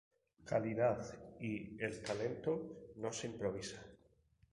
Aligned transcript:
Calidad 0.45 1.37
y 1.39 1.79
el 1.79 2.01
talento 2.01 2.89
no 2.95 3.13
se 3.13 3.27
improvisa. 3.27 3.85